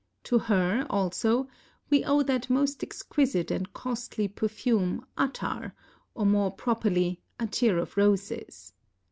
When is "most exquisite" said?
2.49-3.51